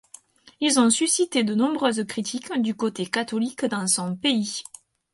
Ils 0.61 0.79
ont 0.79 0.89
suscité 0.89 1.43
de 1.43 1.53
nombreuses 1.53 2.03
critiques 2.07 2.51
du 2.59 2.73
côté 2.73 3.05
catholique 3.05 3.65
dans 3.65 3.85
son 3.85 4.15
pays. 4.15 4.63